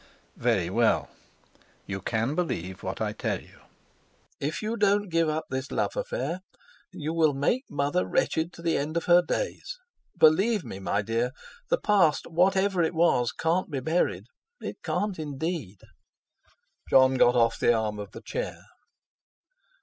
[0.37, 1.11] "Very well,
[1.85, 3.59] you can believe what I tell you.
[4.39, 6.39] If you don't give up this love affair,
[6.91, 9.77] you will make Mother wretched to the end of her days.
[10.17, 11.29] Believe me, my dear,
[11.69, 15.77] the past, whatever it was, can't be buried—it can't indeed."
[16.89, 18.57] Jon got off the arm of the chair.